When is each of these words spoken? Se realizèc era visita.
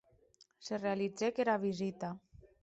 Se 0.69 0.79
realizèc 0.79 1.43
era 1.45 1.57
visita. 1.67 2.11